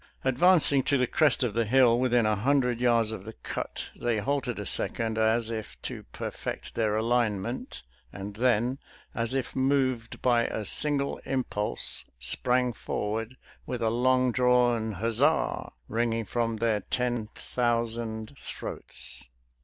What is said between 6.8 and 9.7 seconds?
alignment, and then, as if